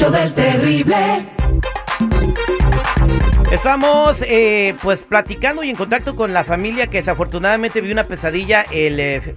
del 0.00 0.34
terrible. 0.34 1.24
Estamos 3.52 4.18
eh, 4.22 4.74
pues 4.82 5.00
platicando 5.00 5.62
y 5.62 5.70
en 5.70 5.76
contacto 5.76 6.16
con 6.16 6.32
la 6.32 6.42
familia 6.42 6.88
que 6.88 6.96
desafortunadamente 6.96 7.80
vio 7.80 7.92
una 7.92 8.02
pesadilla 8.02 8.62
el, 8.72 8.98
eh, 8.98 9.16
eh, 9.16 9.34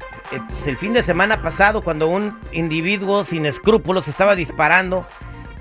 pues, 0.50 0.66
el 0.66 0.76
fin 0.76 0.94
de 0.94 1.04
semana 1.04 1.44
pasado 1.44 1.84
cuando 1.84 2.08
un 2.08 2.36
individuo 2.54 3.24
sin 3.24 3.46
escrúpulos 3.46 4.08
estaba 4.08 4.34
disparando 4.34 5.06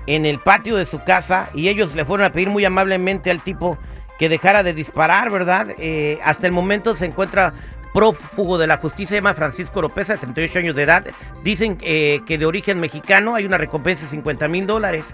en 0.07 0.25
el 0.25 0.39
patio 0.39 0.75
de 0.75 0.87
su 0.87 1.03
casa 1.03 1.51
y 1.53 1.67
ellos 1.67 1.93
le 1.93 2.03
fueron 2.03 2.25
a 2.25 2.31
pedir 2.31 2.49
muy 2.49 2.65
amablemente 2.65 3.29
al 3.29 3.43
tipo 3.43 3.77
que 4.17 4.29
dejara 4.29 4.63
de 4.63 4.73
disparar, 4.73 5.29
¿verdad? 5.29 5.75
Hasta 6.23 6.47
el 6.47 6.53
momento 6.53 6.95
se 6.95 7.05
encuentra 7.05 7.53
prófugo 7.93 8.57
de 8.57 8.67
la 8.67 8.77
justicia, 8.77 9.21
se 9.21 9.33
Francisco 9.33 9.81
López, 9.81 10.07
de 10.07 10.17
38 10.17 10.59
años 10.59 10.75
de 10.75 10.83
edad. 10.83 11.05
Dicen 11.43 11.77
eh, 11.81 12.21
que 12.25 12.37
de 12.37 12.45
origen 12.45 12.79
mexicano 12.79 13.35
hay 13.35 13.45
una 13.45 13.57
recompensa 13.57 14.03
de 14.03 14.11
50 14.11 14.47
mil 14.47 14.67
dólares, 14.67 15.05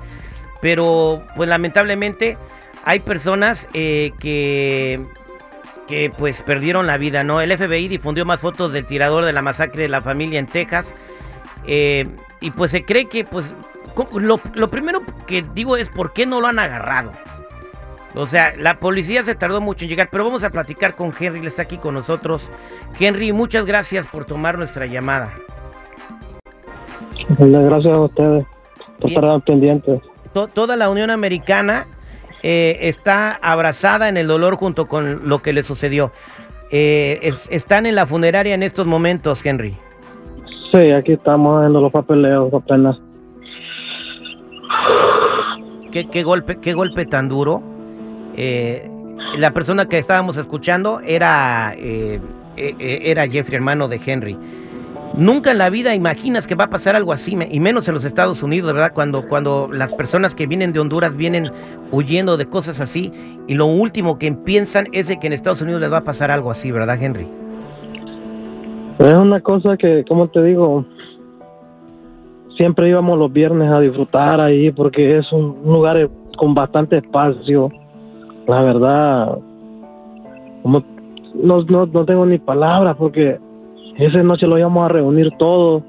pero 0.61 1.23
pues 1.35 1.49
lamentablemente 1.49 2.37
hay 2.85 2.99
personas 2.99 3.67
eh, 3.73 4.11
que 4.19 5.01
que 5.87 6.09
pues 6.17 6.41
perdieron 6.41 6.87
la 6.87 6.97
vida, 6.97 7.23
¿no? 7.23 7.41
El 7.41 7.55
FBI 7.57 7.87
difundió 7.87 8.25
más 8.25 8.39
fotos 8.39 8.71
del 8.71 8.85
tirador 8.85 9.25
de 9.25 9.33
la 9.33 9.41
masacre 9.41 9.83
de 9.83 9.89
la 9.89 10.01
familia 10.01 10.39
en 10.39 10.47
Texas 10.47 10.85
eh, 11.65 12.07
y 12.39 12.51
pues 12.51 12.71
se 12.71 12.85
cree 12.85 13.05
que 13.05 13.25
pues 13.25 13.45
lo, 14.13 14.39
lo 14.53 14.71
primero 14.71 15.01
que 15.27 15.43
digo 15.53 15.77
es 15.77 15.89
por 15.89 16.13
qué 16.13 16.25
no 16.25 16.41
lo 16.41 16.47
han 16.47 16.59
agarrado. 16.59 17.11
O 18.15 18.27
sea, 18.27 18.53
la 18.57 18.75
policía 18.79 19.23
se 19.23 19.33
tardó 19.35 19.59
mucho 19.59 19.85
en 19.85 19.89
llegar, 19.89 20.09
pero 20.11 20.23
vamos 20.23 20.43
a 20.43 20.49
platicar 20.51 20.95
con 20.95 21.13
Henry, 21.19 21.39
él 21.39 21.47
está 21.47 21.63
aquí 21.63 21.77
con 21.77 21.95
nosotros. 21.95 22.47
Henry, 22.99 23.31
muchas 23.33 23.65
gracias 23.65 24.05
por 24.07 24.25
tomar 24.25 24.57
nuestra 24.57 24.85
llamada. 24.85 25.33
Gracias 27.39 27.97
a 27.97 27.99
ustedes 28.01 28.45
por 28.99 29.09
Bien. 29.09 29.23
estar 29.23 29.41
pendientes. 29.41 30.01
To- 30.33 30.47
toda 30.47 30.75
la 30.75 30.89
Unión 30.89 31.09
Americana 31.09 31.87
eh, 32.43 32.77
está 32.81 33.39
abrazada 33.41 34.09
en 34.09 34.17
el 34.17 34.27
dolor 34.27 34.57
junto 34.57 34.87
con 34.87 35.27
lo 35.27 35.41
que 35.41 35.53
le 35.53 35.63
sucedió. 35.63 36.11
Eh, 36.71 37.19
es- 37.23 37.47
están 37.51 37.85
en 37.85 37.95
la 37.95 38.05
funeraria 38.05 38.53
en 38.53 38.63
estos 38.63 38.85
momentos, 38.85 39.43
Henry. 39.45 39.75
Sí, 40.71 40.91
aquí 40.91 41.13
estamos 41.13 41.59
haciendo 41.59 41.81
los 41.81 41.91
papeleos 41.91 42.53
apenas. 42.53 42.97
qué, 45.91 46.09
qué 46.09 46.23
golpe, 46.23 46.59
qué 46.59 46.73
golpe 46.73 47.05
tan 47.05 47.29
duro. 47.29 47.61
Eh, 48.35 48.89
la 49.37 49.51
persona 49.51 49.87
que 49.87 49.97
estábamos 49.97 50.37
escuchando 50.37 50.99
era, 51.05 51.73
eh, 51.77 52.19
eh, 52.57 52.75
eh, 52.79 52.99
era 53.05 53.27
Jeffrey, 53.27 53.55
hermano 53.55 53.87
de 53.87 53.99
Henry. 54.05 54.37
Nunca 55.15 55.51
en 55.51 55.59
la 55.59 55.69
vida 55.69 55.93
imaginas 55.93 56.47
que 56.47 56.55
va 56.55 56.65
a 56.65 56.69
pasar 56.69 56.95
algo 56.95 57.13
así, 57.13 57.37
y 57.51 57.59
menos 57.59 57.87
en 57.87 57.93
los 57.93 58.03
Estados 58.03 58.41
Unidos, 58.41 58.73
¿verdad? 58.73 58.93
Cuando, 58.93 59.27
cuando 59.27 59.69
las 59.71 59.93
personas 59.93 60.33
que 60.33 60.47
vienen 60.47 60.73
de 60.73 60.79
Honduras 60.79 61.15
vienen 61.15 61.51
huyendo 61.91 62.35
de 62.35 62.47
cosas 62.47 62.81
así, 62.81 63.11
y 63.47 63.53
lo 63.53 63.67
último 63.67 64.17
que 64.17 64.31
piensan 64.31 64.87
es 64.91 65.07
de 65.07 65.19
que 65.19 65.27
en 65.27 65.33
Estados 65.33 65.61
Unidos 65.61 65.81
les 65.81 65.91
va 65.91 65.97
a 65.97 66.03
pasar 66.03 66.31
algo 66.31 66.49
así, 66.49 66.71
¿verdad, 66.71 67.01
Henry? 67.01 67.27
Es 68.99 69.13
una 69.13 69.39
cosa 69.41 69.77
que, 69.77 70.03
como 70.07 70.27
te 70.29 70.43
digo, 70.43 70.85
siempre 72.57 72.89
íbamos 72.89 73.17
los 73.19 73.31
viernes 73.31 73.71
a 73.71 73.79
disfrutar 73.79 74.39
ahí 74.39 74.71
porque 74.71 75.19
es 75.19 75.31
un 75.31 75.61
lugar 75.63 76.09
con 76.37 76.55
bastante 76.55 76.97
espacio. 76.97 77.69
La 78.47 78.61
verdad, 78.61 79.37
como 80.61 80.83
no, 81.35 81.63
no, 81.63 81.85
no 81.85 82.05
tengo 82.05 82.25
ni 82.25 82.37
palabras 82.37 82.95
porque 82.97 83.39
esa 83.97 84.23
noche 84.23 84.47
lo 84.47 84.57
íbamos 84.57 84.85
a 84.85 84.89
reunir 84.89 85.31
todos 85.37 85.83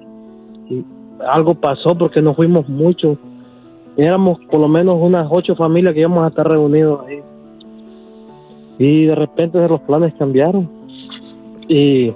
y 0.68 0.84
algo 1.26 1.54
pasó 1.54 1.96
porque 1.96 2.22
nos 2.22 2.36
fuimos 2.36 2.68
muchos. 2.68 3.18
Éramos 3.96 4.38
por 4.50 4.60
lo 4.60 4.68
menos 4.68 4.98
unas 5.00 5.28
ocho 5.30 5.54
familias 5.54 5.94
que 5.94 6.00
íbamos 6.00 6.24
a 6.24 6.28
estar 6.28 6.48
reunidos 6.48 7.06
ahí. 7.06 7.20
Y 8.78 9.06
de 9.06 9.14
repente 9.14 9.68
los 9.68 9.80
planes 9.82 10.12
cambiaron. 10.14 10.68
Y 11.68 12.12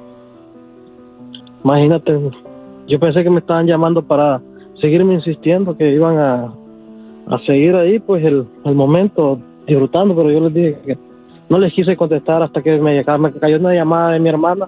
Imagínate, 1.65 2.19
yo 2.87 3.01
pensé 3.01 3.23
que 3.23 3.31
me 3.31 3.41
estaban 3.41 3.67
llamando 3.67 4.03
para 4.03 4.41
seguirme 4.81 5.15
insistiendo 5.15 5.77
que 5.77 5.93
iban 5.93 6.17
a, 6.19 6.53
a 7.27 7.39
seguir 7.47 7.75
ahí, 7.75 7.99
pues 7.99 8.25
el, 8.25 8.47
el 8.65 8.75
momento 8.75 9.39
disfrutando, 9.69 10.17
pero 10.17 10.31
yo 10.31 10.41
les 10.41 10.55
dije 10.55 10.79
que 10.85 10.99
no 11.49 11.59
les 11.59 11.73
quise 11.73 11.97
contestar 11.97 12.43
hasta 12.43 12.63
que 12.63 12.79
me, 12.79 13.05
me 13.05 13.33
cayó 13.33 13.59
una 13.59 13.75
llamada 13.75 14.13
de 14.13 14.19
mi 14.19 14.29
hermana 14.29 14.67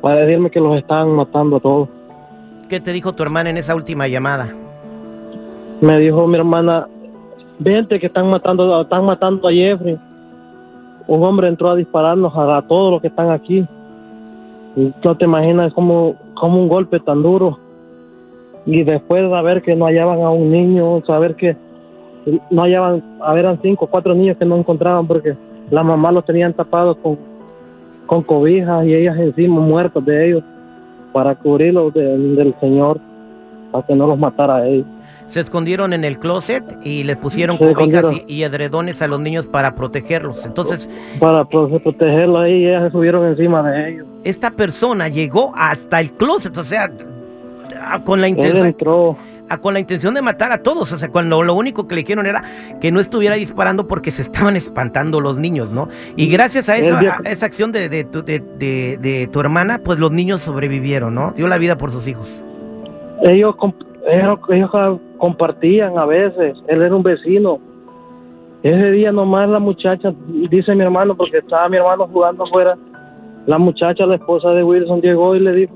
para 0.00 0.20
decirme 0.20 0.50
que 0.50 0.60
los 0.60 0.76
estaban 0.78 1.10
matando 1.10 1.56
a 1.56 1.60
todos. 1.60 1.88
¿Qué 2.68 2.80
te 2.80 2.92
dijo 2.92 3.12
tu 3.12 3.22
hermana 3.22 3.50
en 3.50 3.56
esa 3.56 3.74
última 3.74 4.08
llamada? 4.08 4.54
Me 5.80 5.98
dijo 5.98 6.26
mi 6.26 6.36
hermana, 6.36 6.86
vente 7.58 8.00
que 8.00 8.06
están 8.06 8.28
matando, 8.28 8.82
están 8.82 9.04
matando 9.04 9.48
a 9.48 9.52
Jeffrey. 9.52 9.98
Un 11.06 11.22
hombre 11.22 11.48
entró 11.48 11.70
a 11.70 11.76
dispararnos 11.76 12.34
a, 12.36 12.56
a 12.56 12.62
todos 12.62 12.92
los 12.92 13.00
que 13.02 13.08
están 13.08 13.30
aquí. 13.30 13.66
Y 14.76 14.92
no 15.04 15.16
te 15.16 15.24
imaginas 15.24 15.72
como, 15.74 16.16
como 16.34 16.62
un 16.62 16.68
golpe 16.68 17.00
tan 17.00 17.22
duro. 17.22 17.58
Y 18.66 18.82
después 18.82 19.28
saber 19.30 19.62
que 19.62 19.76
no 19.76 19.86
hallaban 19.86 20.22
a 20.22 20.30
un 20.30 20.50
niño, 20.50 21.02
saber 21.06 21.36
que 21.36 21.56
no 22.50 22.62
hallaban, 22.62 23.02
eran 23.36 23.58
cinco 23.62 23.84
o 23.84 23.88
cuatro 23.88 24.14
niños 24.14 24.36
que 24.38 24.44
no 24.44 24.56
encontraban 24.56 25.06
porque 25.06 25.34
la 25.70 25.82
mamá 25.82 26.12
los 26.12 26.24
tenían 26.24 26.52
tapados 26.54 26.96
con, 27.02 27.18
con 28.06 28.22
cobijas 28.22 28.84
y 28.86 28.94
ellas 28.94 29.16
encima 29.18 29.60
muertas 29.60 30.04
de 30.04 30.28
ellos 30.28 30.42
para 31.12 31.34
cubrirlos 31.34 31.92
de- 31.94 32.18
del 32.18 32.54
Señor, 32.60 32.98
para 33.70 33.86
que 33.86 33.94
no 33.94 34.06
los 34.06 34.18
matara 34.18 34.56
a 34.56 34.66
ellos. 34.66 34.86
Se 35.26 35.40
escondieron 35.40 35.94
en 35.94 36.04
el 36.04 36.18
closet 36.18 36.62
y 36.82 37.02
le 37.04 37.16
pusieron 37.16 37.56
Se 37.56 37.72
cobijas 37.72 38.06
y, 38.26 38.34
y 38.34 38.42
edredones 38.42 39.00
a 39.00 39.06
los 39.08 39.20
niños 39.20 39.46
para 39.46 39.74
protegerlos. 39.74 40.44
Entonces, 40.44 40.88
para 41.18 41.44
pro- 41.46 41.68
protegerlo 41.80 42.40
ahí 42.40 42.66
ellas 42.66 42.84
se 42.84 42.90
subieron 42.90 43.24
encima 43.26 43.62
de 43.70 43.88
ellos. 43.90 44.06
esta 44.22 44.50
persona 44.50 45.08
llegó 45.08 45.52
hasta 45.56 46.00
el 46.00 46.10
closet, 46.12 46.56
o 46.58 46.64
sea, 46.64 46.90
a- 47.90 48.00
con 48.04 48.20
la 48.20 48.26
Él 48.26 48.34
intención, 48.36 48.66
entró, 48.66 49.16
a- 49.48 49.58
con 49.58 49.74
la 49.74 49.80
intención 49.80 50.14
de 50.14 50.22
matar 50.22 50.52
a 50.52 50.62
todos, 50.62 50.90
o 50.92 50.98
sea, 50.98 51.08
cuando 51.10 51.42
lo 51.42 51.54
único 51.54 51.86
que 51.86 51.94
le 51.94 52.00
dijeron 52.02 52.26
era 52.26 52.42
que 52.80 52.90
no 52.90 53.00
estuviera 53.00 53.36
disparando 53.36 53.86
porque 53.86 54.10
se 54.10 54.22
estaban 54.22 54.56
espantando 54.56 55.20
los 55.20 55.36
niños, 55.38 55.70
¿no? 55.70 55.88
Y 56.16 56.28
gracias 56.28 56.68
a, 56.68 56.76
esa, 56.76 57.00
vio- 57.00 57.12
a 57.24 57.30
esa 57.30 57.46
acción 57.46 57.72
de, 57.72 57.88
de 57.88 58.04
tu, 58.04 58.22
de- 58.22 59.28
tu 59.32 59.40
hermana, 59.40 59.80
pues 59.84 59.98
los 59.98 60.10
niños 60.12 60.42
sobrevivieron, 60.42 61.14
¿no? 61.14 61.32
Dio 61.36 61.46
la 61.48 61.58
vida 61.58 61.76
por 61.76 61.90
sus 61.92 62.06
hijos. 62.08 62.28
ellos, 63.22 63.54
ellos, 64.10 64.38
ellos 64.50 64.70
compartían 65.18 65.96
a 65.98 66.04
veces, 66.06 66.56
él 66.68 66.82
era 66.82 66.94
un 66.94 67.02
vecino. 67.02 67.58
Ese 68.62 68.90
día 68.92 69.12
nomás 69.12 69.48
la 69.50 69.58
muchacha, 69.58 70.12
dice 70.50 70.74
mi 70.74 70.82
hermano, 70.82 71.14
porque 71.14 71.38
estaba 71.38 71.68
mi 71.68 71.76
hermano 71.76 72.06
jugando 72.10 72.44
afuera, 72.44 72.76
la 73.46 73.58
muchacha, 73.58 74.06
la 74.06 74.14
esposa 74.14 74.50
de 74.50 74.64
Wilson, 74.64 75.02
llegó 75.02 75.34
y 75.36 75.40
le 75.40 75.52
dijo, 75.52 75.74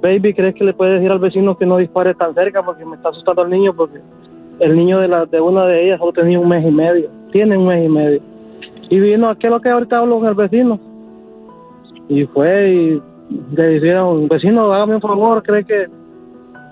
baby, 0.00 0.34
¿crees 0.34 0.54
que 0.54 0.64
le 0.64 0.72
puedes 0.72 0.94
decir 0.94 1.10
al 1.10 1.18
vecino 1.18 1.56
que 1.56 1.66
no 1.66 1.76
dispare 1.76 2.14
tan 2.14 2.34
cerca 2.34 2.62
porque 2.62 2.84
me 2.84 2.96
está 2.96 3.10
asustando 3.10 3.42
al 3.42 3.50
niño? 3.50 3.74
Porque 3.74 4.00
el 4.60 4.76
niño 4.76 5.00
de, 5.00 5.08
la, 5.08 5.26
de 5.26 5.40
una 5.40 5.66
de 5.66 5.86
ellas 5.86 5.98
solo 5.98 6.12
tenía 6.12 6.38
un 6.38 6.48
mes 6.48 6.64
y 6.66 6.70
medio, 6.70 7.10
tiene 7.32 7.56
un 7.56 7.66
mes 7.66 7.84
y 7.84 7.88
medio. 7.88 8.20
Y 8.88 9.00
vino, 9.00 9.34
¿qué 9.38 9.46
es 9.46 9.50
lo 9.52 9.60
que 9.60 9.70
ahorita 9.70 9.98
hablo 9.98 10.18
con 10.18 10.28
el 10.28 10.34
vecino? 10.34 10.78
Y 12.08 12.24
fue 12.26 12.70
y 12.70 13.02
le 13.54 13.68
dijeron, 13.68 14.28
vecino, 14.28 14.72
hágame 14.72 14.96
un 14.96 15.00
favor, 15.00 15.42
¿cree 15.42 15.64
que 15.64 15.86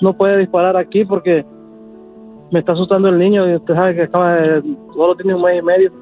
no 0.00 0.12
puede 0.12 0.38
disparar 0.38 0.76
aquí 0.76 1.04
porque 1.04 1.44
me 2.50 2.60
está 2.60 2.72
asustando 2.72 3.08
el 3.08 3.18
niño 3.18 3.48
y 3.48 3.56
usted 3.56 3.74
sabe 3.74 3.94
que 3.94 4.02
acaba 4.02 4.34
de, 4.34 4.62
solo 4.94 5.14
tiene 5.16 5.34
un 5.34 5.42
mes 5.42 5.58
y 5.58 5.62
medio 5.62 5.92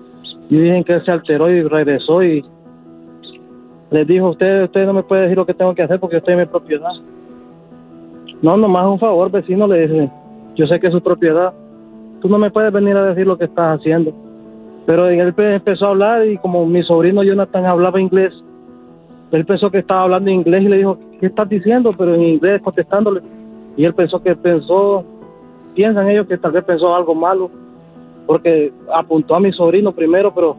y 0.49 0.58
dicen 0.58 0.84
que 0.84 1.00
se 1.00 1.11
alteró 1.11 1.50
y 1.50 1.62
regresó 1.62 2.23
y 2.23 2.44
les 3.90 4.06
dijo 4.06 4.31
usted 4.31 4.64
usted 4.64 4.87
no 4.87 4.93
me 4.93 5.02
puede 5.02 5.23
decir 5.23 5.37
lo 5.37 5.46
que 5.46 5.55
tengo 5.55 5.75
que 5.75 5.82
hacer 5.82 5.99
porque 5.99 6.19
estoy 6.19 6.34
en 6.34 6.40
mi 6.40 6.46
propiedad 6.46 6.93
no 8.43 8.56
nomás 8.56 8.87
un 8.87 8.99
favor 8.99 9.31
vecino 9.31 9.67
le 9.67 9.87
dice 9.87 10.11
yo 10.55 10.67
sé 10.67 10.79
que 10.81 10.88
es 10.88 10.93
su 10.93 11.00
propiedad 11.03 11.53
tú 12.21 12.29
no 12.29 12.38
me 12.38 12.50
puedes 12.50 12.73
venir 12.73 12.97
a 12.97 13.05
decir 13.06 13.27
lo 13.27 13.37
que 13.38 13.44
estás 13.44 13.79
haciendo 13.79 14.12
pero 14.87 15.09
él 15.09 15.35
pe- 15.35 15.55
empezó 15.56 15.87
a 15.87 15.91
hablar 15.91 16.27
y 16.27 16.38
como 16.38 16.65
mi 16.67 16.83
sobrino 16.83 17.23
Jonathan 17.23 17.67
hablaba 17.67 18.00
inglés 18.00 18.33
él 19.33 19.44
pensó 19.44 19.71
que 19.71 19.79
estaba 19.79 20.03
hablando 20.03 20.31
inglés 20.31 20.62
y 20.62 20.69
le 20.69 20.77
dijo 20.79 20.99
¿qué 21.21 21.27
estás 21.27 21.49
diciendo? 21.49 21.93
pero 21.97 22.15
en 22.15 22.23
inglés 22.23 22.62
contestándole 22.62 23.23
y 23.77 23.85
él 23.85 23.93
pensó 23.93 24.23
que 24.23 24.35
pensó, 24.35 25.05
piensan 25.75 26.09
ellos 26.09 26.27
que 26.27 26.38
tal 26.38 26.53
vez 26.53 26.65
pensó 26.65 26.97
algo 26.97 27.15
malo, 27.15 27.50
porque 28.27 28.73
apuntó 28.91 29.35
a 29.35 29.41
mi 29.41 29.53
sobrino 29.53 29.93
primero, 29.93 30.33
pero 30.35 30.56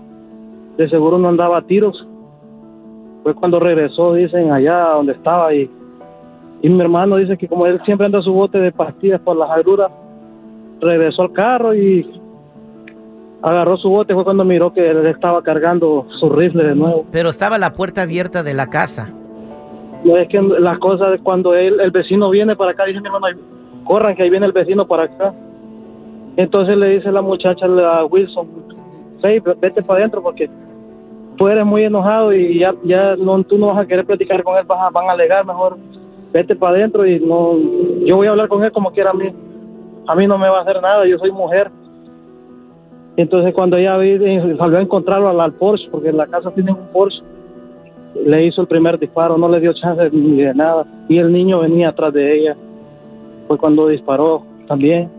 de 0.77 0.87
seguro 0.87 1.17
no 1.17 1.29
andaba 1.29 1.57
a 1.57 1.61
tiros. 1.63 2.07
Fue 3.23 3.33
cuando 3.33 3.59
regresó, 3.59 4.13
dicen, 4.13 4.51
allá 4.51 4.89
donde 4.89 5.13
estaba, 5.13 5.51
y, 5.51 5.67
y 6.61 6.69
mi 6.69 6.81
hermano 6.81 7.17
dice 7.17 7.37
que 7.37 7.47
como 7.47 7.65
él 7.65 7.79
siempre 7.85 8.05
anda 8.05 8.21
su 8.21 8.33
bote 8.33 8.59
de 8.59 8.71
pastillas 8.71 9.21
por 9.21 9.37
las 9.37 9.49
agruras, 9.49 9.91
regresó 10.81 11.23
al 11.23 11.33
carro 11.33 11.75
y 11.75 12.09
agarró 13.41 13.77
su 13.77 13.89
bote, 13.89 14.13
fue 14.13 14.23
cuando 14.23 14.43
miró 14.43 14.73
que 14.73 14.89
él 14.89 15.05
estaba 15.05 15.43
cargando 15.43 16.07
su 16.19 16.29
rifle 16.29 16.63
de 16.63 16.75
nuevo. 16.75 17.05
Pero 17.11 17.29
estaba 17.29 17.57
la 17.57 17.73
puerta 17.73 18.01
abierta 18.01 18.41
de 18.43 18.53
la 18.53 18.67
casa. 18.67 19.09
No 20.03 20.17
es 20.17 20.27
que 20.29 20.41
las 20.41 20.79
cosas 20.79 21.11
de 21.11 21.19
cuando 21.19 21.53
él, 21.53 21.79
el 21.79 21.91
vecino 21.91 22.29
viene 22.29 22.55
para 22.55 22.71
acá, 22.71 22.85
dice 22.85 23.01
mi 23.01 23.07
hermano, 23.07 23.27
corran 23.83 24.15
que 24.15 24.23
ahí 24.23 24.29
viene 24.29 24.45
el 24.45 24.51
vecino 24.51 24.87
para 24.87 25.03
acá. 25.03 25.33
Entonces 26.37 26.77
le 26.77 26.89
dice 26.89 27.11
la 27.11 27.21
muchacha 27.21 27.65
a 27.65 28.05
Wilson, 28.05 28.47
hey, 29.23 29.41
vete 29.59 29.81
para 29.81 29.99
adentro 29.99 30.21
porque 30.21 30.49
tú 31.35 31.47
eres 31.47 31.65
muy 31.65 31.83
enojado 31.83 32.33
y 32.33 32.59
ya, 32.59 32.73
ya 32.83 33.15
no, 33.15 33.43
tú 33.43 33.57
no 33.57 33.67
vas 33.67 33.79
a 33.79 33.85
querer 33.87 34.05
platicar 34.05 34.43
con 34.43 34.57
él, 34.57 34.65
vas 34.65 34.79
a, 34.79 34.89
van 34.89 35.09
a 35.09 35.13
alegar, 35.13 35.45
mejor 35.45 35.77
vete 36.33 36.55
para 36.55 36.77
adentro 36.77 37.05
y 37.05 37.19
no, 37.19 37.57
yo 38.05 38.15
voy 38.15 38.27
a 38.27 38.31
hablar 38.31 38.47
con 38.47 38.63
él 38.63 38.71
como 38.71 38.91
quiera 38.91 39.11
a 39.11 39.13
mí. 39.13 39.25
A 40.07 40.15
mí 40.15 40.27
no 40.27 40.37
me 40.37 40.49
va 40.49 40.59
a 40.59 40.61
hacer 40.61 40.81
nada, 40.81 41.05
yo 41.05 41.17
soy 41.17 41.31
mujer. 41.31 41.69
Entonces 43.17 43.53
cuando 43.53 43.77
ella 43.77 43.93
salió 44.57 44.77
a 44.77 44.81
encontrarlo 44.81 45.41
al, 45.41 45.53
Porsche, 45.53 45.89
porque 45.89 46.09
en 46.09 46.17
la 46.17 46.27
casa 46.27 46.51
tienen 46.51 46.75
un 46.75 46.87
Porsche, 46.93 47.21
le 48.25 48.45
hizo 48.45 48.61
el 48.61 48.67
primer 48.67 48.99
disparo, 48.99 49.37
no 49.37 49.49
le 49.49 49.59
dio 49.59 49.73
chance 49.73 50.09
ni 50.11 50.41
de 50.41 50.53
nada. 50.53 50.85
Y 51.09 51.17
el 51.17 51.31
niño 51.31 51.59
venía 51.59 51.89
atrás 51.89 52.13
de 52.13 52.39
ella. 52.39 52.55
Fue 53.47 53.57
cuando 53.57 53.87
disparó 53.87 54.43
también. 54.67 55.09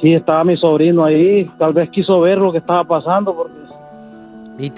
Sí, 0.00 0.12
estaba 0.12 0.44
mi 0.44 0.56
sobrino 0.56 1.04
ahí, 1.04 1.50
tal 1.58 1.72
vez 1.72 1.88
quiso 1.90 2.20
ver 2.20 2.38
lo 2.38 2.52
que 2.52 2.58
estaba 2.58 2.84
pasando 2.84 3.34
porque 3.34 3.65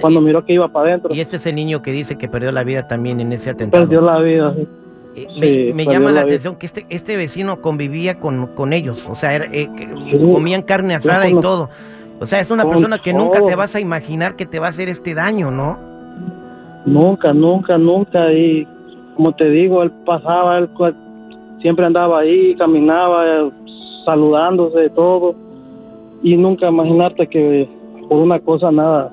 cuando 0.01 0.21
miró 0.21 0.45
que 0.45 0.55
iba 0.55 0.69
para 0.69 0.91
adentro. 0.91 1.15
Y 1.15 1.21
este 1.21 1.37
es 1.37 1.47
el 1.47 1.55
niño 1.55 1.83
que 1.83 1.93
dice 1.93 2.17
que 2.19 2.29
perdió 2.29 2.53
la 2.53 2.65
vida 2.65 2.89
también 2.89 3.21
en 3.21 3.33
ese 3.33 3.51
atentado. 3.51 3.85
Perdió 3.85 4.01
la 4.01 4.19
vida, 4.21 4.55
sí. 4.57 4.67
Eh, 5.41 5.73
me, 5.75 5.85
llama 5.85 6.13
la, 6.13 6.21
atención 6.21 6.57
que 6.57 6.67
este 6.67 6.87
este 6.91 7.17
vecino 7.17 7.61
convivía 7.61 8.21
con, 8.21 8.47
con 8.55 8.73
ellos, 8.73 9.09
o 9.09 9.17
sea, 9.17 9.35
eh, 9.37 9.69
comían 10.33 10.63
carne 10.63 10.95
asada 10.95 11.29
y 11.29 11.35
todo. 11.41 11.71
O 12.21 12.27
sea, 12.27 12.41
es 12.41 12.51
una 12.51 12.69
persona 12.69 12.99
que 12.99 13.13
nunca 13.13 13.45
te 13.45 13.55
vas 13.55 13.75
a 13.75 13.81
imaginar 13.81 14.37
que 14.37 14.47
te 14.47 14.59
va 14.59 14.67
a 14.67 14.71
hacer 14.71 14.89
este 14.89 15.15
daño, 15.15 15.51
¿no? 15.51 15.79
Nunca, 16.85 17.33
nunca, 17.33 17.79
nunca. 17.79 18.33
Y 18.33 18.67
como 19.17 19.33
te 19.35 19.49
digo, 19.51 19.83
él 19.83 19.91
pasaba, 20.05 20.59
él 20.59 20.69
siempre 21.63 21.87
andaba 21.87 22.21
ahí, 22.21 22.55
caminaba, 22.57 23.51
saludándose, 24.05 24.91
todo. 24.91 25.35
Y 26.23 26.37
nunca 26.37 26.69
imaginarte 26.69 27.29
que 27.29 27.69
por 28.09 28.19
una 28.19 28.41
cosa 28.41 28.71
nada 28.73 29.13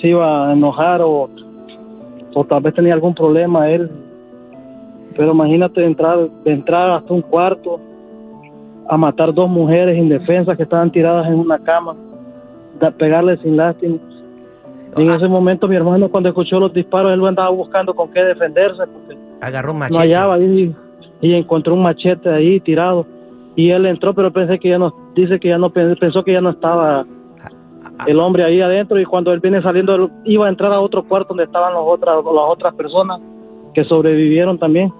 se 0.00 0.08
iba 0.08 0.48
a 0.48 0.52
enojar 0.52 1.02
o, 1.02 1.28
o 2.34 2.44
tal 2.44 2.62
vez 2.62 2.74
tenía 2.74 2.94
algún 2.94 3.14
problema 3.14 3.70
él. 3.70 3.90
Pero 5.16 5.32
imagínate 5.32 5.84
entrar, 5.84 6.28
de 6.44 6.52
entrar 6.52 6.90
hasta 6.90 7.12
un 7.12 7.22
cuarto 7.22 7.80
a 8.88 8.96
matar 8.96 9.32
dos 9.32 9.48
mujeres 9.48 9.96
indefensas 9.98 10.56
que 10.56 10.62
estaban 10.62 10.90
tiradas 10.90 11.26
en 11.26 11.34
una 11.34 11.58
cama, 11.58 11.94
de 12.80 12.90
pegarle 12.92 13.36
sin 13.38 13.56
lástima 13.56 13.98
en 14.96 15.10
ese 15.10 15.28
momento 15.28 15.68
mi 15.68 15.76
hermano 15.76 16.08
cuando 16.08 16.30
escuchó 16.30 16.58
los 16.58 16.72
disparos, 16.72 17.12
él 17.12 17.24
andaba 17.26 17.50
buscando 17.50 17.94
con 17.94 18.10
qué 18.12 18.22
defenderse 18.24 18.82
porque 18.86 19.16
agarró 19.40 19.72
un 19.72 19.78
machete. 19.78 19.94
No 19.94 20.00
hallaba 20.00 20.38
y, 20.38 20.74
encontró 21.20 21.74
un 21.74 21.82
machete 21.82 22.28
ahí 22.30 22.60
tirado 22.60 23.06
y 23.54 23.70
él 23.70 23.86
entró, 23.86 24.14
pero 24.14 24.32
pensé 24.32 24.58
que 24.58 24.70
ya 24.70 24.78
no 24.78 24.94
dice 25.14 25.38
que 25.38 25.48
ya 25.48 25.58
no 25.58 25.70
pensó 25.70 26.24
que 26.24 26.32
ya 26.32 26.40
no 26.40 26.50
estaba 26.50 27.04
el 28.06 28.20
hombre 28.20 28.44
ahí 28.44 28.60
adentro 28.60 29.00
y 29.00 29.04
cuando 29.04 29.32
él 29.32 29.40
viene 29.40 29.62
saliendo 29.62 30.10
iba 30.24 30.46
a 30.46 30.48
entrar 30.48 30.72
a 30.72 30.80
otro 30.80 31.02
cuarto 31.04 31.28
donde 31.28 31.44
estaban 31.44 31.72
las 31.72 31.82
otras 31.84 32.16
las 32.16 32.44
otras 32.48 32.74
personas 32.74 33.20
que 33.74 33.84
sobrevivieron 33.84 34.58
también. 34.58 34.92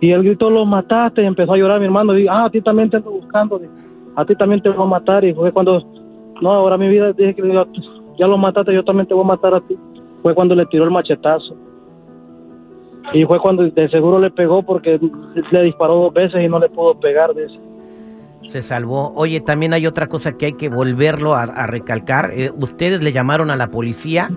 Y 0.00 0.12
él 0.12 0.22
gritó, 0.22 0.50
"Lo 0.50 0.64
mataste." 0.64 1.22
Y 1.22 1.26
empezó 1.26 1.54
a 1.54 1.56
llorar 1.56 1.80
mi 1.80 1.86
hermano 1.86 2.16
y 2.18 2.28
"Ah, 2.28 2.44
a 2.44 2.50
ti 2.50 2.60
también 2.60 2.90
te 2.90 2.98
ando 2.98 3.10
buscando." 3.10 3.60
A 4.14 4.24
ti 4.24 4.34
también 4.36 4.60
te 4.60 4.68
voy 4.68 4.84
a 4.84 4.88
matar 4.88 5.24
y 5.24 5.32
fue 5.32 5.52
cuando 5.52 5.82
no, 6.40 6.50
ahora 6.50 6.76
mi 6.76 6.88
vida 6.88 7.12
dije 7.12 7.34
que 7.34 7.64
ya 8.18 8.26
lo 8.26 8.38
mataste, 8.38 8.74
yo 8.74 8.84
también 8.84 9.06
te 9.06 9.14
voy 9.14 9.24
a 9.24 9.28
matar 9.28 9.54
a 9.54 9.60
ti. 9.60 9.76
Fue 10.22 10.34
cuando 10.34 10.54
le 10.54 10.66
tiró 10.66 10.84
el 10.84 10.90
machetazo. 10.90 11.56
Y 13.12 13.24
fue 13.24 13.40
cuando 13.40 13.62
de 13.62 13.88
seguro 13.88 14.18
le 14.18 14.30
pegó 14.30 14.62
porque 14.62 15.00
le 15.50 15.62
disparó 15.62 15.94
dos 15.94 16.12
veces 16.12 16.44
y 16.44 16.48
no 16.48 16.58
le 16.58 16.68
pudo 16.68 16.94
pegar 16.98 17.34
de 17.34 17.44
ese. 17.44 17.67
Se 18.48 18.62
salvó. 18.62 19.12
Oye, 19.14 19.40
también 19.40 19.74
hay 19.74 19.86
otra 19.86 20.06
cosa 20.06 20.38
que 20.38 20.46
hay 20.46 20.52
que 20.54 20.68
volverlo 20.68 21.34
a, 21.34 21.66
recalcar. 21.66 22.30
Eh, 22.32 22.50
ustedes 22.56 23.02
le 23.02 23.12
llamaron 23.12 23.50
a 23.50 23.56
la 23.56 23.68
policía 23.68 24.30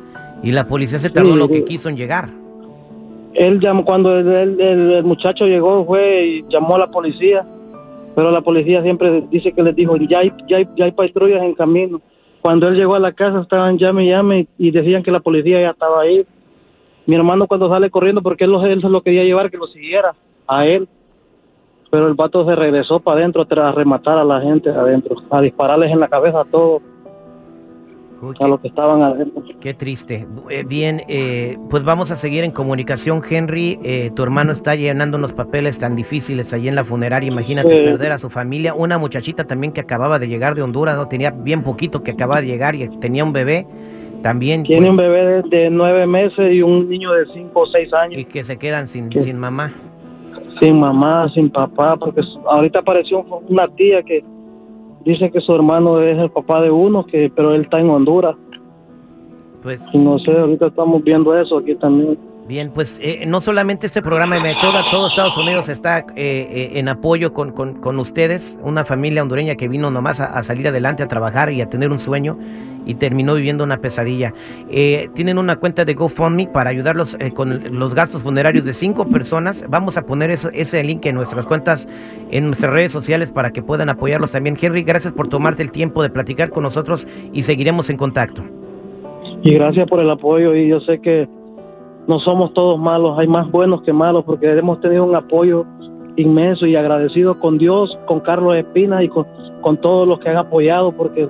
y 0.44 0.52
la 0.52 0.68
policía 0.68 1.00
se 1.00 1.10
tardó 1.10 1.36
lo 1.36 1.48
que 1.48 1.64
quiso 1.64 1.88
en 1.88 1.96
llegar. 1.96 2.30
Él 3.34 3.60
llamó, 3.60 3.86
cuando 3.86 4.18
el, 4.18 5.04
muchacho 5.04 5.46
llegó, 5.46 5.86
fue 5.86 6.26
y 6.26 6.46
llamó 6.50 6.76
a 6.76 6.80
la 6.80 6.88
policía, 6.88 7.46
pero 8.16 8.32
la 8.32 8.42
policía 8.42 8.82
siempre 8.84 9.24
dice 9.32 9.54
que 9.54 9.64
les 9.64 9.76
dijo, 9.76 9.96
ya 9.98 10.20
hay, 10.20 10.34
ya 10.50 10.58
hay, 10.58 10.68
ya 10.76 10.86
hay 10.86 10.92
patrullas 10.92 11.42
en 11.42 11.54
camino. 11.54 12.02
Cuando 12.42 12.68
él 12.68 12.76
llegó 12.76 12.96
a 12.96 13.00
la 13.00 13.14
casa 13.14 13.42
estaban 13.42 13.78
llame 13.78 14.06
y 14.06 14.10
llame 14.10 14.48
y 14.58 14.72
decían 14.72 15.04
que 15.04 15.12
la 15.12 15.20
policía 15.20 15.62
ya 15.62 15.70
estaba 15.70 16.02
ahí. 16.02 16.26
Mi 17.06 17.16
hermano 17.16 17.48
cuando 17.48 17.70
sale 17.70 17.90
corriendo 17.90 18.22
porque 18.22 18.46
él, 18.46 18.54
él 18.66 18.82
se 18.82 18.90
lo 18.90 19.02
quería 19.02 19.24
llevar 19.24 19.52
que 19.52 19.58
lo 19.58 19.68
siguiera 19.68 20.14
a 20.48 20.66
él. 20.66 20.88
Pero 21.92 22.08
el 22.08 22.14
vato 22.14 22.46
se 22.46 22.56
regresó 22.56 23.00
para 23.00 23.20
adentro 23.20 23.46
a 23.50 23.72
rematar 23.74 24.18
a 24.18 24.24
la 24.24 24.42
gente 24.42 24.70
adentro, 24.70 25.18
a 25.30 25.42
dispararles 25.42 25.92
en 25.92 26.00
la 26.00 26.08
cabeza 26.08 26.42
a 26.42 26.46
todos 26.46 26.82
a 28.40 28.48
los 28.48 28.60
que 28.60 28.68
estaban 28.68 29.02
adentro. 29.02 29.44
Qué 29.60 29.74
triste. 29.74 30.28
Eh, 30.50 30.64
bien, 30.68 31.04
eh, 31.08 31.58
pues 31.70 31.84
vamos 31.84 32.12
a 32.12 32.16
seguir 32.16 32.44
en 32.44 32.52
comunicación, 32.52 33.22
Henry. 33.28 33.80
Eh, 33.84 34.12
tu 34.16 34.24
hermano 34.24 34.52
está 34.52 34.76
llenando 34.76 35.18
unos 35.18 35.34
papeles 35.34 35.80
tan 35.80 35.96
difíciles 35.96 36.54
allí 36.54 36.68
en 36.68 36.76
la 36.76 36.84
funeraria. 36.84 37.28
Imagínate 37.28 37.70
perder 37.70 38.12
a 38.12 38.20
su 38.20 38.30
familia. 38.30 38.74
Una 38.74 38.98
muchachita 38.98 39.46
también 39.46 39.74
que 39.74 39.82
acababa 39.82 40.20
de 40.20 40.28
llegar 40.28 40.56
de 40.56 40.62
Honduras, 40.62 40.98
no 40.98 41.08
tenía 41.08 41.32
bien 41.32 41.64
poquito 41.64 42.04
que 42.04 42.12
acababa 42.12 42.42
de 42.42 42.48
llegar 42.48 42.76
y 42.76 42.88
tenía 43.00 43.24
un 43.24 43.34
bebé. 43.34 43.66
También. 44.22 44.64
Tiene 44.64 44.82
pues 44.82 44.92
un 44.92 44.98
bebé 44.98 45.42
de, 45.50 45.70
nueve 45.72 46.06
meses 46.06 46.54
y 46.54 46.62
un 46.62 46.88
niño 46.88 47.12
de 47.14 47.26
cinco 47.34 47.62
o 47.62 47.66
seis 47.66 47.92
años. 47.92 48.20
Y 48.20 48.26
que 48.26 48.44
se 48.44 48.58
quedan 48.58 48.88
sin, 48.88 49.12
sin 49.12 49.40
mamá. 49.40 49.74
Sin 50.62 50.80
mamá, 50.80 51.28
sin 51.34 51.50
papá, 51.50 51.98
porque 51.98 52.22
ahorita 52.48 52.80
apareció 52.80 53.26
una 53.50 53.68
tía 53.70 54.04
que 54.04 54.24
dice 55.04 55.32
que 55.32 55.42
su 55.42 55.54
hermano 55.54 56.00
es 56.00 56.18
el 56.18 56.30
papá 56.30 56.62
de 56.62 56.70
uno, 56.70 57.04
que 57.06 57.32
pero 57.36 57.54
él 57.54 57.64
está 57.64 57.80
en 57.80 57.90
Honduras. 57.90 58.36
Pues 59.64 59.82
no 59.94 60.20
sé, 60.20 60.32
ahorita 60.32 60.68
estamos 60.68 61.04
viendo 61.04 61.36
eso 61.36 61.58
aquí 61.58 61.76
también. 61.76 62.18
Bien, 62.52 62.70
pues 62.70 63.00
eh, 63.02 63.24
no 63.26 63.40
solamente 63.40 63.88
este 63.88 64.02
programa 64.02 64.36
de 64.36 64.42
Metoda, 64.42 64.84
todo 64.92 65.08
Estados 65.08 65.38
Unidos 65.38 65.70
está 65.70 66.00
eh, 66.00 66.04
eh, 66.18 66.72
en 66.74 66.90
apoyo 66.90 67.32
con, 67.32 67.54
con, 67.54 67.98
ustedes, 67.98 68.60
una 68.62 68.84
familia 68.84 69.22
hondureña 69.22 69.56
que 69.56 69.70
vino 69.70 69.90
nomás 69.90 70.20
a, 70.20 70.44
salir 70.44 70.68
adelante, 70.68 71.02
a 71.02 71.08
trabajar 71.08 71.54
y 71.54 71.62
a 71.62 71.70
tener 71.70 71.92
un 71.92 72.00
sueño 72.00 72.38
y 72.86 72.96
terminó 72.96 73.36
viviendo 73.36 73.64
una 73.64 73.78
pesadilla. 73.78 74.34
tienen 75.14 75.38
una 75.38 75.56
cuenta 75.56 75.86
de 75.86 75.94
GoFundMe 75.94 76.48
para 76.48 76.72
ayudarlos 76.72 77.16
con 77.36 77.80
los 77.80 77.96
gastos 77.96 78.22
funerarios 78.22 78.66
de 78.66 78.74
cinco 78.74 79.08
personas. 79.08 79.64
Vamos 79.70 79.96
a 79.96 80.02
poner 80.02 80.30
eso, 80.30 80.50
ese 80.54 80.84
link 80.84 81.06
en 81.06 81.16
nuestras 81.16 81.46
cuentas, 81.46 81.88
en 82.32 82.48
nuestras 82.48 82.74
redes 82.74 82.92
sociales 82.92 83.32
para 83.32 83.52
que 83.52 83.62
puedan 83.62 83.88
apoyarlos 83.88 84.32
también. 84.32 84.58
Henry, 84.62 84.84
gracias 84.84 85.14
por 85.14 85.30
tomarte 85.30 85.64
el 85.64 85.72
tiempo 85.72 86.04
de 86.04 86.10
platicar 86.10 86.50
con 86.50 86.64
nosotros 86.64 87.08
y 87.32 87.44
seguiremos 87.44 87.90
en 87.90 87.96
contacto. 87.96 88.44
Y 89.42 89.54
gracias 89.54 89.88
por 89.88 90.02
el 90.02 90.10
apoyo 90.10 90.54
y 90.54 90.68
yo 90.68 90.82
sé 90.82 91.00
que 91.00 91.30
no 92.12 92.20
somos 92.20 92.54
todos 92.54 92.78
malos, 92.78 93.18
hay 93.18 93.26
más 93.26 93.50
buenos 93.50 93.84
que 93.84 93.94
malos 93.94 94.26
porque 94.26 94.52
hemos 94.52 94.82
tenido 94.82 95.06
un 95.06 95.16
apoyo 95.16 95.64
inmenso 96.18 96.66
y 96.66 96.76
agradecido 96.76 97.40
con 97.40 97.58
Dios, 97.58 97.98
con 98.06 98.20
Carlos 98.20 98.58
Espina 98.58 99.02
y 99.02 99.08
con, 99.08 99.26
todos 99.78 100.06
los 100.06 100.20
que 100.20 100.28
han 100.28 100.36
apoyado 100.36 100.92
porque 100.92 101.30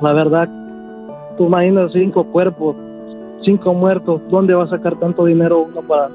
la 0.00 0.14
verdad, 0.14 0.48
tú 1.36 1.44
imaginas 1.44 1.92
cinco 1.92 2.24
cuerpos, 2.24 2.74
cinco 3.44 3.74
muertos, 3.74 4.22
¿dónde 4.30 4.54
va 4.54 4.64
a 4.64 4.68
sacar 4.68 4.98
tanto 4.98 5.26
dinero 5.26 5.66
uno 5.68 5.82
para, 5.82 6.08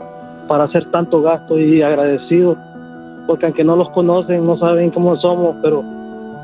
para 0.48 0.64
hacer 0.64 0.90
tanto 0.90 1.22
gasto 1.22 1.60
y 1.60 1.84
agradecido? 1.84 2.58
Porque 3.28 3.46
aunque 3.46 3.64
no 3.64 3.76
los 3.76 3.92
conocen, 3.92 4.44
no 4.44 4.58
saben 4.58 4.90
cómo 4.90 5.18
somos, 5.18 5.56
pero 5.62 5.84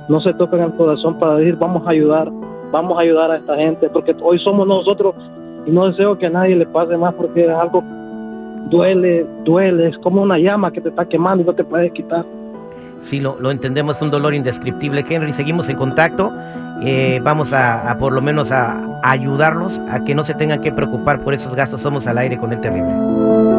no 0.07 0.21
se 0.21 0.35
tocan 0.35 0.59
el 0.59 0.73
corazón 0.75 1.17
para 1.17 1.37
decir 1.37 1.55
vamos 1.55 1.81
a 1.87 1.89
ayudar 1.89 2.31
vamos 2.71 2.95
a 2.99 3.01
ayudar 3.01 3.31
a 3.31 3.37
esta 3.37 3.55
gente, 3.55 3.89
porque 3.89 4.15
hoy 4.21 4.37
somos 4.39 4.67
nosotros 4.67 5.15
y 5.65 5.71
no 5.71 5.87
deseo 5.87 6.17
que 6.17 6.27
a 6.27 6.29
nadie 6.29 6.55
le 6.55 6.65
pase 6.65 6.97
más 6.97 7.13
porque 7.13 7.45
es 7.45 7.49
algo 7.49 7.83
duele, 8.69 9.25
duele, 9.43 9.89
es 9.89 9.97
como 9.99 10.21
una 10.21 10.37
llama 10.37 10.71
que 10.71 10.81
te 10.81 10.89
está 10.89 11.05
quemando 11.05 11.43
y 11.43 11.47
no 11.47 11.53
te 11.53 11.63
puedes 11.63 11.91
quitar. 11.93 12.25
Sí, 12.99 13.19
lo, 13.19 13.39
lo 13.39 13.51
entendemos, 13.51 13.97
es 13.97 14.01
un 14.01 14.11
dolor 14.11 14.33
indescriptible. 14.33 15.05
Henry, 15.07 15.33
seguimos 15.33 15.69
en 15.69 15.75
contacto. 15.75 16.31
Eh, 16.81 17.19
vamos 17.23 17.53
a, 17.53 17.95
por 17.99 18.13
lo 18.13 18.21
menos 18.21 18.51
a, 18.51 18.73
a 19.03 19.11
ayudarlos 19.11 19.79
a 19.89 20.03
que 20.03 20.15
no 20.15 20.23
se 20.23 20.33
tengan 20.33 20.61
que 20.61 20.71
preocupar 20.71 21.21
por 21.21 21.33
esos 21.33 21.55
gastos. 21.55 21.81
Somos 21.81 22.07
al 22.07 22.17
aire 22.17 22.37
con 22.37 22.51
el 22.51 22.59
terrible. 22.61 23.54